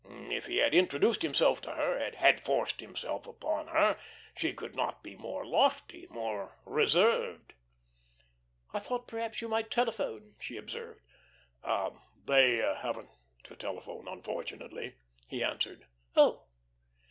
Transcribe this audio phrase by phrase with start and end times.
[0.09, 3.99] If he had introduced himself to her, had forced himself upon her,
[4.35, 7.53] she could not be more lofty, more reserved.
[8.73, 11.01] "I thought perhaps you might telephone," she observed.
[12.25, 13.11] "They haven't
[13.47, 14.95] a telephone, unfortunately,"
[15.27, 15.85] he answered.
[16.15, 16.47] "Oh!"